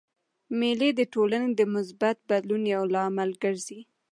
[0.59, 3.79] مېلې د ټولني د مثبت بدلون یو لامل ګرځي.